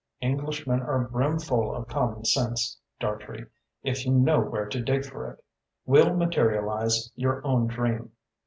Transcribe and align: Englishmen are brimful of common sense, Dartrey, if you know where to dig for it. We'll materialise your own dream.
Englishmen 0.19 0.79
are 0.81 0.97
brimful 1.07 1.75
of 1.75 1.87
common 1.87 2.25
sense, 2.25 2.79
Dartrey, 2.99 3.45
if 3.83 4.03
you 4.03 4.11
know 4.11 4.39
where 4.41 4.65
to 4.65 4.81
dig 4.81 5.05
for 5.05 5.29
it. 5.29 5.43
We'll 5.85 6.15
materialise 6.15 7.11
your 7.15 7.45
own 7.45 7.67
dream. 7.67 8.09